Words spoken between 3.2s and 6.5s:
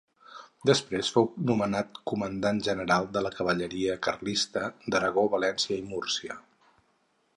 la cavalleria carlista d'Aragó, València i Múrcia.